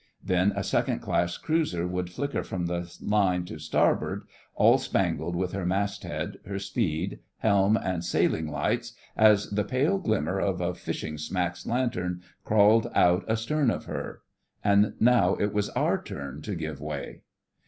Then 0.23 0.51
a 0.55 0.63
second 0.63 0.97
class 0.97 1.37
cruiser 1.37 1.85
would 1.85 2.09
flicker 2.09 2.41
from 2.41 2.65
the 2.65 2.91
line 3.03 3.45
to 3.45 3.59
starboard, 3.59 4.23
all 4.55 4.79
spangled 4.79 5.35
with 5.35 5.51
her 5.51 5.63
mast 5.63 6.01
head, 6.01 6.37
her 6.47 6.57
speed, 6.57 7.19
helm, 7.37 7.77
and 7.77 8.03
sailing 8.03 8.47
lights 8.47 8.93
as 9.15 9.51
the 9.51 9.63
pale 9.63 9.99
glimmer 9.99 10.39
of 10.39 10.59
a 10.59 10.73
fishing 10.73 11.19
smack's 11.19 11.67
lantern 11.67 12.23
crawled 12.43 12.89
out 12.95 13.29
astern 13.29 13.69
of 13.69 13.85
her: 13.85 14.23
And 14.63 14.93
now 14.99 15.35
it 15.35 15.53
was 15.53 15.69
our 15.69 16.01
turn 16.01 16.41
to 16.41 16.55
give 16.55 16.81
way. 16.81 17.21